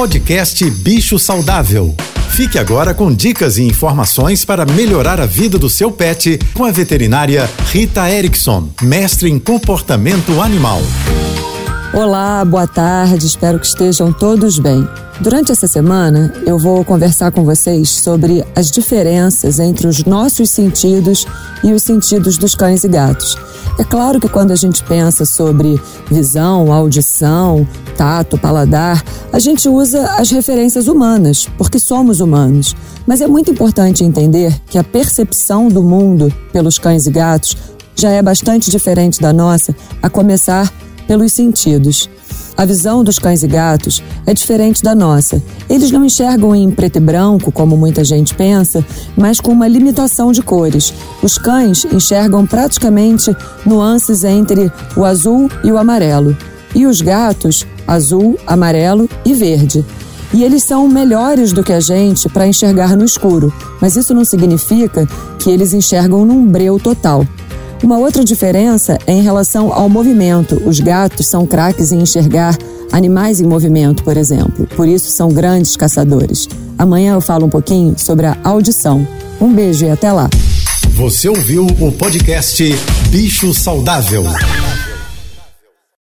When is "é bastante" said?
38.10-38.70